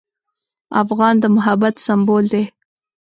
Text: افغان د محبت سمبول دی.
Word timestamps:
افغان 0.81 1.15
د 1.19 1.25
محبت 1.35 1.75
سمبول 1.85 2.25
دی. 2.33 2.43